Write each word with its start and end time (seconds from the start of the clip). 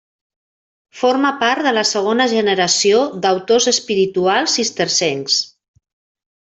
Forma 1.01 1.31
part 1.43 1.67
de 1.67 1.73
la 1.79 1.83
segona 1.89 2.27
generació 2.33 3.05
d'autors 3.27 3.71
espirituals 3.77 4.59
cistercencs. 4.61 5.41